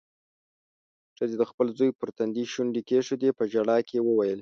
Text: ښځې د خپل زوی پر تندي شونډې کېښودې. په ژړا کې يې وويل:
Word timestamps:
ښځې 1.17 1.35
د 1.39 1.43
خپل 1.51 1.67
زوی 1.77 1.91
پر 1.99 2.09
تندي 2.17 2.45
شونډې 2.51 2.81
کېښودې. 2.89 3.29
په 3.37 3.43
ژړا 3.51 3.77
کې 3.87 3.95
يې 3.97 4.05
وويل: 4.07 4.39